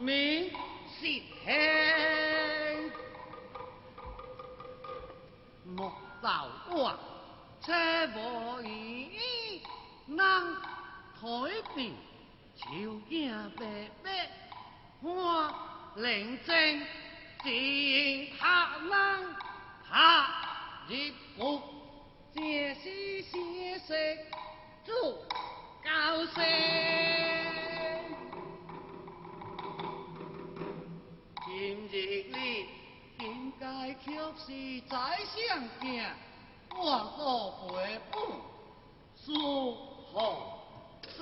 [0.00, 1.06] 免舌
[1.44, 2.92] 轻。
[5.64, 6.98] 莫道我，
[7.60, 7.72] 车
[8.16, 9.62] 无义，
[10.06, 11.20] 人台
[11.74, 11.92] 边
[12.56, 12.64] 手
[13.08, 14.30] 镜白白，
[15.02, 15.08] 看
[15.96, 16.80] 灵正
[17.42, 17.48] 自
[18.38, 18.90] 下人
[19.90, 19.92] 下
[20.88, 21.60] 入局，
[22.34, 24.18] 这是写实
[24.82, 24.92] 做
[25.84, 27.49] 教声。
[31.90, 32.68] 日里。
[33.22, 34.96] 应该却是宰
[35.26, 36.02] 相镜，
[36.74, 36.82] 我
[37.18, 38.18] 做陪伴，
[39.14, 39.74] 舒
[40.10, 40.14] 服
[41.18, 41.20] 生。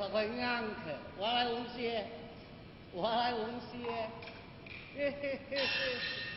[0.00, 1.68] 我会让开我 ingat
[3.36, 4.08] 闻些，
[4.96, 6.29] 嘿嘿嘿嘿。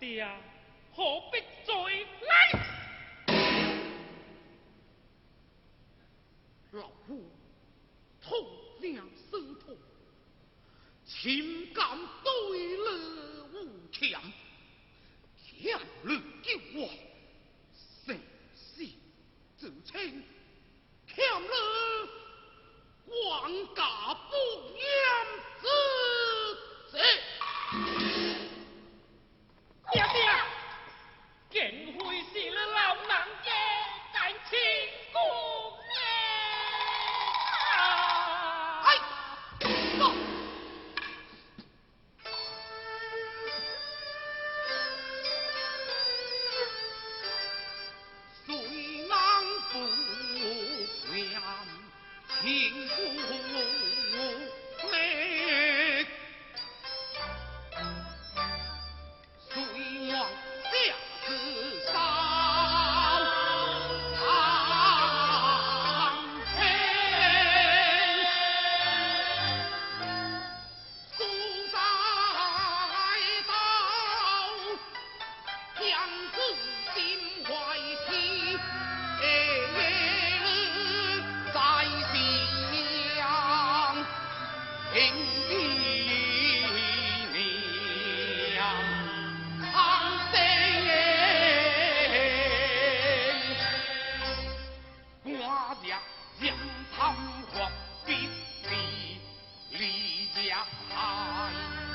[0.00, 0.36] 对呀
[0.92, 1.27] 好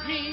[0.06, 0.33] Jesus.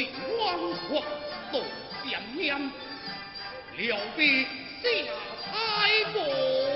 [0.00, 0.08] 心
[0.38, 0.58] 慌
[0.88, 1.02] 慌，
[1.52, 1.62] 不
[2.08, 2.56] 想念，
[3.76, 4.02] 留下
[5.52, 6.69] 台过。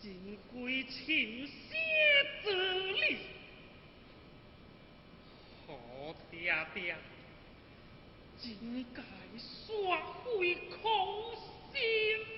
[0.00, 1.74] 金归情写
[2.44, 2.52] 字
[2.92, 3.18] 联，
[5.66, 6.96] 好爹爹，
[8.40, 9.02] 真该
[9.36, 11.34] 煞费苦
[11.72, 12.37] 心。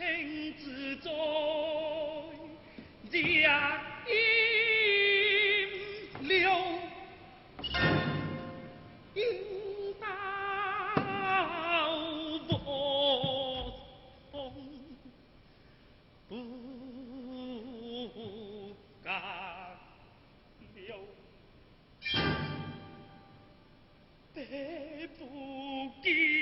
[0.00, 1.12] 天之在，
[3.10, 3.18] 热
[4.08, 4.08] 饮
[6.22, 6.40] 了，
[9.12, 9.20] 应
[10.00, 10.06] 道
[11.92, 12.48] 无
[14.32, 14.32] 风
[16.30, 16.32] 不
[19.04, 19.12] 敢
[20.76, 20.96] 了，
[24.32, 24.38] 得
[25.18, 25.20] 不
[26.02, 26.39] 见。